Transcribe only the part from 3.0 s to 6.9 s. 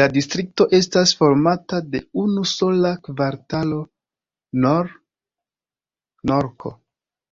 kvartalo: Nor-Norko.